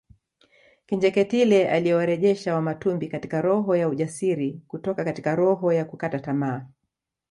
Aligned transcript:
Kinjekitile 0.87 1.69
aliyewarejesha 1.71 2.55
Wamatumbi 2.55 3.07
katika 3.07 3.41
roho 3.41 3.75
ya 3.75 3.87
ujasiri 3.89 4.61
kutoka 4.67 5.03
katika 5.05 5.35
roho 5.35 5.73
ya 5.73 5.85
kukata 5.85 6.19
tamaa 6.19 6.67